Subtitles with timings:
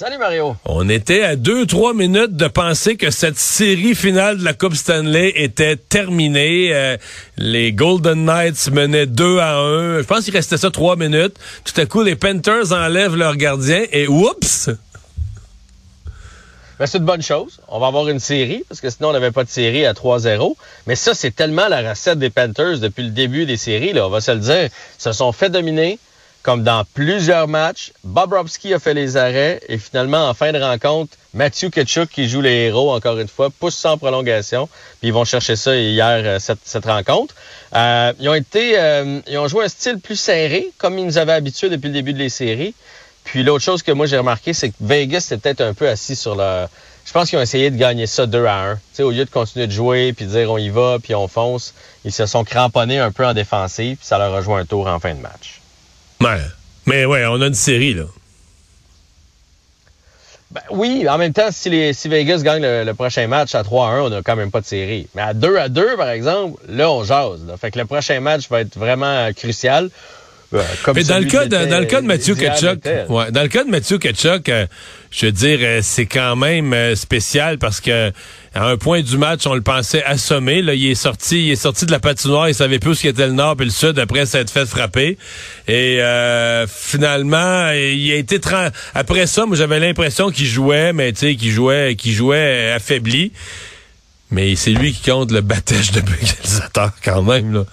[0.00, 0.56] Salut Mario.
[0.64, 4.74] On était à deux, trois minutes de penser que cette série finale de la Coupe
[4.74, 6.70] Stanley était terminée.
[6.72, 6.96] Euh,
[7.36, 9.98] les Golden Knights menaient 2 à 1.
[9.98, 11.34] Je pense qu'il restait ça trois minutes.
[11.64, 14.70] Tout à coup, les Panthers enlèvent leur gardien et oups!
[16.78, 17.60] Ben, c'est une bonne chose.
[17.68, 20.56] On va avoir une série, parce que sinon, on n'avait pas de série à 3-0.
[20.86, 24.10] Mais ça, c'est tellement la recette des Panthers depuis le début des séries, là, on
[24.10, 24.64] va se le dire.
[24.64, 25.98] Ils se sont fait dominer,
[26.42, 27.92] comme dans plusieurs matchs.
[28.04, 32.40] Bobrovski a fait les arrêts, et finalement, en fin de rencontre, Matthew Ketchuk, qui joue
[32.40, 34.68] les héros, encore une fois, pousse sans prolongation.
[34.98, 37.34] Puis ils vont chercher ça hier, euh, cette, rencontre.
[37.74, 41.18] Euh, ils ont été, euh, ils ont joué un style plus serré, comme ils nous
[41.18, 42.74] avaient habitués depuis le début de les séries.
[43.24, 46.16] Puis l'autre chose que moi j'ai remarqué, c'est que Vegas s'est peut-être un peu assis
[46.16, 46.66] sur le.
[47.04, 48.78] Je pense qu'ils ont essayé de gagner ça 2 à 1.
[48.92, 51.28] sais, au lieu de continuer de jouer, puis de dire on y va, puis on
[51.28, 54.64] fonce, ils se sont cramponnés un peu en défensive, puis ça leur a joué un
[54.64, 55.59] tour en fin de match.
[56.86, 58.04] Mais ouais, on a une série, là.
[60.50, 63.86] Ben, oui, en même temps, si, les, si Vegas gagne le, prochain match à 3
[63.86, 65.08] à 1, on n'a quand même pas de série.
[65.14, 67.40] Mais à 2 à 2, par exemple, là, on jase.
[67.60, 69.90] Fait que le prochain match va être vraiment crucial.
[70.52, 73.62] Mais dans le cas de, dans le cas de Mathieu Ketchuk, ouais, dans le cas
[73.62, 74.66] de Mathieu Ketchuk, euh,
[75.12, 78.10] je veux dire, euh, c'est quand même euh, spécial parce que
[78.52, 80.60] à un point du match, on le pensait assommé.
[80.60, 83.28] Là, il est sorti, il est sorti de la patinoire, il savait plus où était
[83.28, 85.18] le nord et le sud après s'être fait frapper.
[85.68, 86.00] Et
[86.66, 88.40] finalement, il a été
[88.94, 93.32] après ça, moi j'avais l'impression qu'il jouait, mais tu sais, qu'il jouait, qu'il jouait affaibli.
[94.32, 97.64] Mais c'est lui qui compte le batège de l'égalisateur quand même là.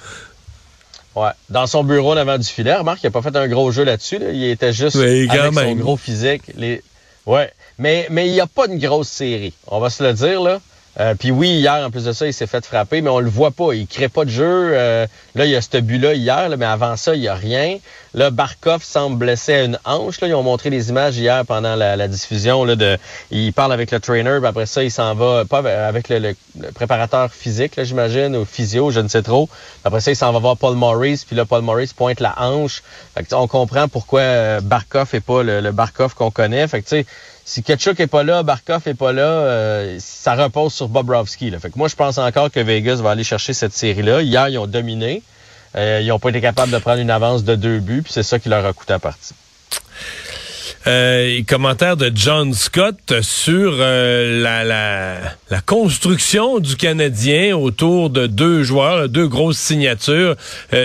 [1.17, 1.31] Ouais.
[1.49, 3.83] Dans son bureau en avant du filet, remarque, il n'a pas fait un gros jeu
[3.83, 4.19] là-dessus.
[4.33, 6.43] Il était juste avec son gros physique.
[6.55, 6.83] Les...
[7.25, 7.51] Ouais.
[7.79, 9.53] Mais, mais il n'y a pas une grosse série.
[9.65, 10.59] On va se le dire, là.
[10.99, 13.29] Euh, puis oui, hier, en plus de ça, il s'est fait frapper, mais on le
[13.29, 13.73] voit pas.
[13.73, 14.71] Il crée pas de jeu.
[14.73, 17.77] Euh, là, il y a ce but-là hier, mais avant ça, il y a rien.
[18.15, 20.21] Là, Barkov semble blessé à une hanche.
[20.21, 20.27] Là.
[20.27, 22.63] Ils ont montré les images hier pendant la, diffusion.
[22.65, 22.97] Là, de,
[23.29, 26.33] il parle avec le trainer, puis après ça, il s'en va, pas avec le,
[26.73, 29.49] préparateur physique, j'imagine, ou physio, je ne sais trop.
[29.83, 32.81] Après ça, il s'en va voir Paul Morris, puis là, Paul Morris pointe la hanche.
[33.13, 36.67] Fait que, on comprend pourquoi euh, Barkov est pas le, le Barkov qu'on connaît.
[36.67, 37.05] Fait que, tu sais,
[37.47, 41.53] si Ketchuk est pas là, Barkov est pas là, euh, ça repose sur Bobrovski.
[41.77, 44.21] Moi, je pense encore que Vegas va aller chercher cette série-là.
[44.21, 45.23] Hier, ils ont dominé.
[45.77, 48.23] Euh, ils n'ont pas été capables de prendre une avance de deux buts, puis c'est
[48.23, 49.33] ça qui leur a coûté à partie.
[50.87, 55.21] Euh, commentaire de John Scott sur la,
[55.65, 60.35] construction du Canadien autour de deux joueurs, deux grosses signatures,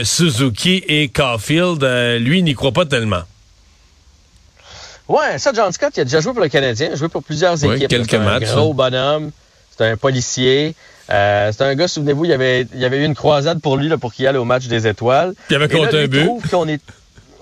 [0.05, 1.83] Suzuki et Caulfield.
[2.21, 3.25] lui, n'y croit pas tellement.
[5.13, 7.23] Ouais, ça, John Scott, il a déjà joué pour le Canadien, il a joué pour
[7.23, 7.89] plusieurs équipes.
[7.89, 8.49] quelques matchs.
[8.49, 9.31] un gros bonhomme,
[9.77, 10.75] c'est un policier.
[11.11, 13.77] Euh, c'est un gars, souvenez-vous, il y avait, il y avait eu une croisade pour
[13.77, 15.35] lui là, pour qu'il aille au match des étoiles.
[15.51, 16.21] Il avait compté un but.
[16.21, 16.81] Il trouve qu'on est,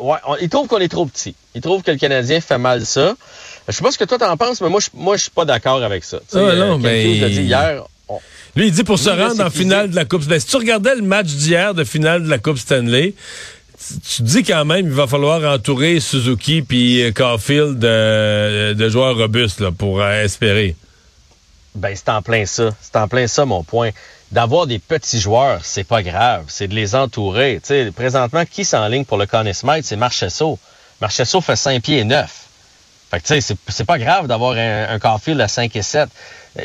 [0.01, 1.37] ouais, il trouve qu'on est trop petit.
[1.55, 3.15] Il trouve que le Canadien fait mal ça.
[3.69, 5.45] Je sais pas ce que toi t'en penses, mais moi, je, moi, je suis pas
[5.45, 6.19] d'accord avec ça.
[6.35, 7.23] Ah, non, mais...
[7.23, 7.85] Euh, dit hier.
[8.57, 10.41] Lui, il dit pour se rendre en finale de la Coupe Stanley.
[10.41, 13.15] Si tu regardais le match d'hier de finale de la Coupe Stanley,
[13.89, 19.71] tu dis quand même il va falloir entourer Suzuki puis Caulfield de, de, joueurs robustes
[19.71, 20.77] pour euh, espérer.
[21.75, 23.91] Ben c'est en plein ça, c'est en plein ça mon point.
[24.33, 27.61] D'avoir des petits joueurs, c'est pas grave, c'est de les entourer.
[27.97, 30.57] présentement, qui s'enligne pour le Conn Smythe, c'est Marchesso.
[31.01, 32.31] Marchesso fait 5 pieds et 9.
[33.11, 36.09] Fait que tu sais, c'est pas grave d'avoir un, un Caulfield à 5 et 7.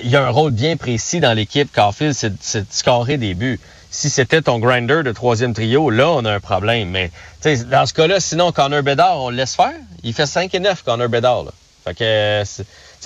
[0.04, 1.72] Il y a un rôle bien précis dans l'équipe.
[1.74, 3.60] Caulfield, c'est de scorer des buts
[3.92, 6.90] si c'était ton grinder de troisième trio, là, on a un problème.
[6.90, 7.12] Mais
[7.70, 9.74] dans ce cas-là, sinon, Connor Bedard, on le laisse faire.
[10.04, 11.46] Il fait 5 et 9, Connor Bedard.
[11.84, 12.44] Fait que,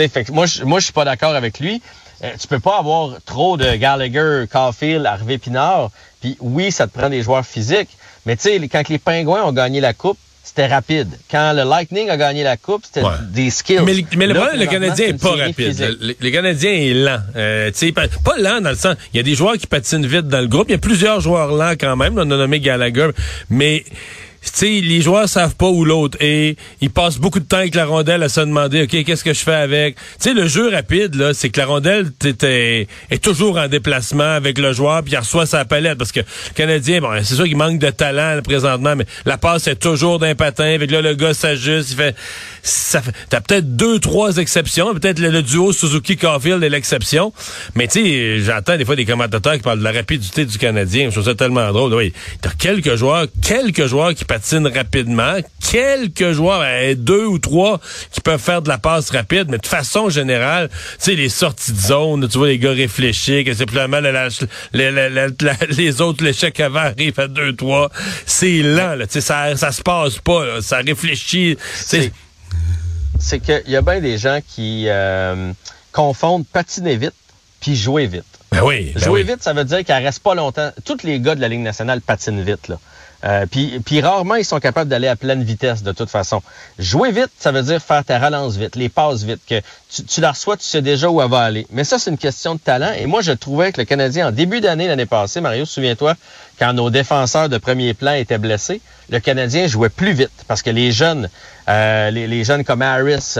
[0.07, 1.81] fait moi, je suis pas d'accord avec lui.
[2.23, 5.91] Euh, tu peux pas avoir trop de Gallagher, Caulfield, Harvey Pinard.
[6.21, 7.97] Puis oui, ça te prend des joueurs physiques.
[8.25, 10.17] Mais tu quand les Pingouins ont gagné la Coupe,
[10.49, 11.09] c'était rapide.
[11.29, 13.81] Quand le Lightning a gagné la Coupe, c'était des skills.
[13.85, 15.97] Mais, le problème, le Canadien est pas rapide.
[16.01, 17.19] Le, Canadien est lent.
[17.35, 20.41] Euh, pas lent dans le sens, il y a des joueurs qui patinent vite dans
[20.41, 20.65] le groupe.
[20.69, 22.13] Il y a plusieurs joueurs lents quand même.
[22.15, 23.09] On a nommé Gallagher.
[23.51, 23.85] Mais
[24.53, 27.85] sais, les joueurs savent pas où l'autre et ils passent beaucoup de temps avec la
[27.85, 29.95] rondelle à se demander, OK, qu'est-ce que je fais avec?
[29.95, 34.23] Tu sais, le jeu rapide, là, c'est que la rondelle est, est toujours en déplacement
[34.23, 37.45] avec le joueur puis il reçoit sa palette parce que le Canadien, bon, c'est sûr
[37.45, 40.75] qu'il manque de talent présentement, mais la passe est toujours d'un patin.
[40.75, 42.15] Avec là, le gars s'ajuste, il fait,
[42.63, 44.93] ça fait, t'as peut-être deux, trois exceptions.
[44.93, 47.33] Peut-être le, duo Suzuki-Caulfield est l'exception.
[47.75, 51.05] Mais tu sais, j'entends des fois des commentateurs qui parlent de la rapidité du Canadien.
[51.05, 51.93] Je trouve ça tellement drôle.
[51.93, 55.37] Oui, t'as quelques joueurs, quelques joueurs qui patinent rapidement.
[55.71, 57.79] Quelques joueurs, ben, deux ou trois,
[58.11, 61.73] qui peuvent faire de la passe rapide, mais de façon générale, tu sais, les sorties
[61.73, 64.05] de zone, tu vois les gars réfléchir, que c'est plus mal
[65.69, 67.91] les autres, l'échec avant arrive à deux, trois.
[68.25, 71.57] C'est lent, là, tu sais, ça, ça se passe pas, ça réfléchit.
[73.19, 75.51] C'est qu'il y a bien des gens qui euh,
[75.91, 77.13] confondent patiner vite
[77.59, 78.23] puis jouer vite.
[78.51, 78.93] Ben oui.
[78.95, 80.71] Ben jouer vite, ça veut dire qu'elle reste pas longtemps.
[80.85, 82.79] Tous les gars de la Ligue nationale patinent vite, là.
[83.25, 86.41] Euh, puis, rarement, ils sont capables d'aller à pleine vitesse de toute façon.
[86.77, 90.21] Jouer vite, ça veut dire faire ta relance vite, les passes vite, que tu, tu
[90.21, 91.67] la reçois, tu sais déjà où elle va aller.
[91.71, 92.93] Mais ça, c'est une question de talent.
[92.97, 96.15] Et moi, je trouvais que le Canadien, en début d'année l'année passée, Mario, souviens-toi,
[96.59, 100.69] quand nos défenseurs de premier plan étaient blessés, le Canadien jouait plus vite parce que
[100.69, 101.29] les jeunes,
[101.69, 103.37] euh, les, les, jeunes comme Harris,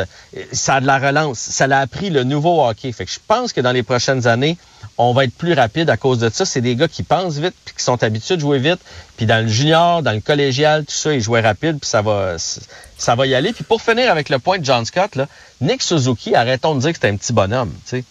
[0.52, 2.92] ça a de la relance, ça l'a appris le nouveau hockey.
[2.92, 4.58] Fait que je pense que dans les prochaines années,
[4.98, 6.46] on va être plus rapide à cause de ça.
[6.46, 8.80] C'est des gars qui pensent vite puis qui sont habitués de jouer vite.
[9.18, 12.36] Puis dans le junior, dans le collégial, tout ça, ils jouaient rapide puis ça va,
[12.98, 13.54] ça va y aller.
[13.54, 15.28] Puis pour finir avec le point de John Scott, là,
[15.62, 17.74] Nick Suzuki, arrêtons de dire que c'était un petit bonhomme.
[17.84, 18.04] Tu sais.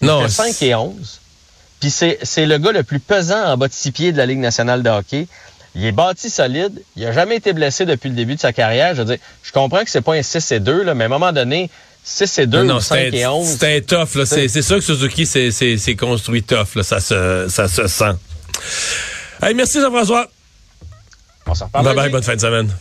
[0.00, 0.28] Non.
[0.28, 1.20] 5 et 11.
[1.82, 4.38] Puis c'est, le gars le plus pesant en bas de six pieds de la Ligue
[4.38, 5.26] nationale de hockey.
[5.74, 6.80] Il est bâti solide.
[6.94, 8.94] Il a jamais été blessé depuis le début de sa carrière.
[8.94, 11.06] Je veux dire, je comprends que c'est pas un 6 et 2, là, mais à
[11.08, 11.70] un moment donné,
[12.04, 13.56] 6 et 2 non, ou 5 et 11.
[13.58, 14.14] C'est un tough.
[14.14, 14.26] Là.
[14.26, 16.76] C'est, sûr que Suzuki, c'est, construit tough.
[16.76, 16.84] Là.
[16.84, 18.14] Ça, se, ça se sent.
[19.42, 20.30] Hey, merci Jean-François.
[21.48, 21.84] On s'en reparle.
[21.86, 22.72] Bye bye, bonne fin de semaine.